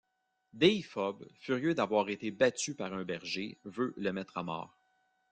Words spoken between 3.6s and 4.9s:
veut le mettre à mort.